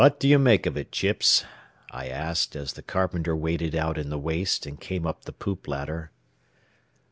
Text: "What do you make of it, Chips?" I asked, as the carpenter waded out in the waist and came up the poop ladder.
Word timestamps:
"What 0.01 0.19
do 0.19 0.27
you 0.27 0.39
make 0.39 0.65
of 0.65 0.75
it, 0.77 0.91
Chips?" 0.91 1.45
I 1.91 2.07
asked, 2.07 2.55
as 2.55 2.73
the 2.73 2.81
carpenter 2.81 3.35
waded 3.35 3.75
out 3.75 3.99
in 3.99 4.09
the 4.09 4.17
waist 4.17 4.65
and 4.65 4.81
came 4.81 5.05
up 5.05 5.25
the 5.25 5.31
poop 5.31 5.67
ladder. 5.67 6.09